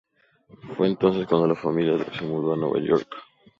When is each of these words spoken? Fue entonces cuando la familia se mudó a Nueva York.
Fue 0.75 0.87
entonces 0.87 1.27
cuando 1.27 1.45
la 1.45 1.53
familia 1.55 2.03
se 2.17 2.25
mudó 2.25 2.53
a 2.53 2.57
Nueva 2.57 2.79
York. 2.79 3.07